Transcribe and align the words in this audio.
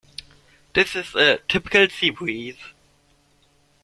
This 0.73 0.95
is 0.95 1.13
a 1.13 1.37
typical 1.47 1.87
sea 1.87 2.09
breeze. 2.09 2.57